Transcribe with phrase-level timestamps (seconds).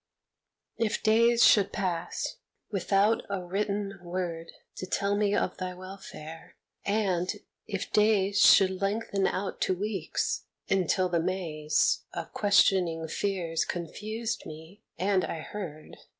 [0.77, 2.37] If days should pass
[2.71, 7.31] without a written word To tell me of thy welfare, and
[7.67, 14.81] if days Should lengthen out to weeks, until the maze Of questioning fears confused me,
[14.97, 15.97] and I heard.